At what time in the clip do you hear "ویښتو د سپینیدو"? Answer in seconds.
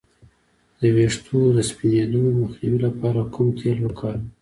0.95-2.23